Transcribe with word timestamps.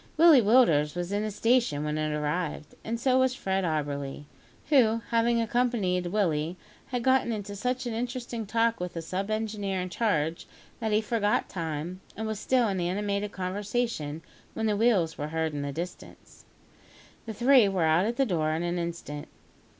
Willie 0.17 0.41
Willders 0.41 0.95
was 0.95 1.11
in 1.11 1.21
the 1.21 1.29
station 1.29 1.83
when 1.83 1.95
it 1.95 2.11
arrived, 2.11 2.73
and 2.83 2.99
so 2.99 3.19
was 3.19 3.35
Fred 3.35 3.63
Auberly, 3.63 4.23
who, 4.69 5.03
having 5.11 5.39
accompanied 5.39 6.07
Willie, 6.07 6.57
had 6.87 7.03
got 7.03 7.27
into 7.27 7.55
such 7.55 7.85
an 7.85 7.93
interesting 7.93 8.47
talk 8.47 8.79
with 8.79 8.93
the 8.95 9.01
sub 9.03 9.29
engineer 9.29 9.79
in 9.79 9.89
charge, 9.89 10.47
that 10.79 10.91
he 10.91 11.01
forgot 11.01 11.49
time, 11.49 12.01
and 12.17 12.25
was 12.25 12.39
still 12.39 12.67
in 12.67 12.81
animated 12.81 13.31
conversation 13.31 14.23
when 14.55 14.65
the 14.65 14.75
wheels 14.75 15.19
were 15.19 15.27
heard 15.27 15.53
in 15.53 15.61
the 15.61 15.71
distance. 15.71 16.45
The 17.27 17.33
three 17.35 17.69
were 17.69 17.83
out 17.83 18.07
at 18.07 18.17
the 18.17 18.25
door 18.25 18.53
in 18.53 18.63
an 18.63 18.79
instant. 18.79 19.27